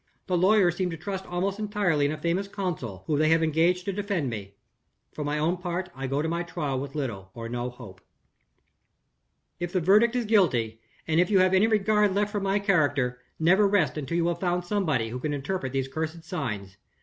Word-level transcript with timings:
The 0.25 0.35
lawyers 0.35 0.77
seem 0.77 0.89
to 0.89 0.97
trust 0.97 1.27
almost 1.27 1.59
entirely 1.59 2.07
in 2.07 2.11
a 2.11 2.17
famous 2.17 2.47
counsel, 2.47 3.03
whom 3.05 3.19
they 3.19 3.29
have 3.29 3.43
engaged 3.43 3.85
to 3.85 3.93
defend 3.93 4.31
me. 4.31 4.55
For 5.13 5.23
my 5.23 5.37
own 5.37 5.57
part, 5.57 5.91
I 5.95 6.07
go 6.07 6.23
to 6.23 6.27
my 6.27 6.41
trial 6.41 6.79
with 6.79 6.95
little 6.95 7.29
or 7.35 7.47
no 7.47 7.69
hope. 7.69 8.01
"If 9.59 9.71
the 9.71 9.79
verdict 9.79 10.15
is 10.15 10.25
guilty, 10.25 10.81
and 11.07 11.19
if 11.19 11.29
you 11.29 11.37
have 11.37 11.53
any 11.53 11.67
regard 11.67 12.15
left 12.15 12.31
for 12.31 12.39
my 12.39 12.57
character, 12.57 13.21
never 13.39 13.67
rest 13.67 13.95
until 13.95 14.17
you 14.17 14.27
have 14.29 14.39
found 14.39 14.65
somebody 14.65 15.09
who 15.09 15.19
can 15.19 15.35
interpret 15.35 15.71
these 15.71 15.87
cursed 15.87 16.23
signs. 16.23 16.77